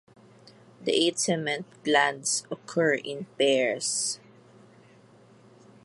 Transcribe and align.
The 0.83 0.91
eight 0.93 1.19
cement 1.19 1.67
glands 1.83 2.47
occur 2.49 2.95
in 2.95 3.27
pairs. 3.37 4.19